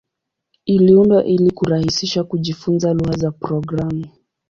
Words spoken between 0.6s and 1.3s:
Iliundwa